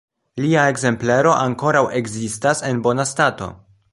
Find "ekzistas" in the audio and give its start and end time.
2.01-2.65